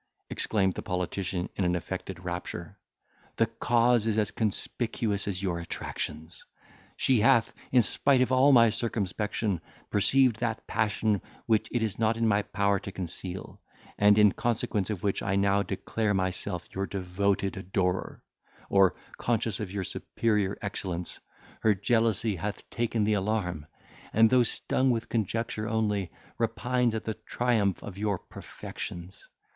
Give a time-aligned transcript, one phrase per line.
[0.31, 2.75] exclaimed the politician in an affected rapture,
[3.35, 6.43] "the cause is as conspicuous as your attractions.
[6.97, 9.61] She hath, in spite of all my circumspection,
[9.91, 13.61] perceived that passion which it is not in my power to conceal,
[13.95, 18.23] and in consequence of which I now declare myself your devoted adorer;
[18.71, 21.19] or, conscious of your superior excellence,
[21.59, 23.67] her jealousy hath taken the alarm,
[24.13, 26.09] and, though stung with conjecture only,
[26.39, 29.27] repines at the triumph of your perfections.